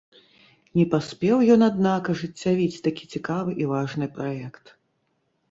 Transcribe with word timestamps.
Не 0.77 0.85
паспеў 0.93 1.43
ён, 1.55 1.61
аднак, 1.67 2.09
ажыццявіць 2.15 2.81
такі 2.89 3.03
цікавы 3.17 3.51
і 3.65 3.69
важны 3.75 4.11
праект. 4.19 4.65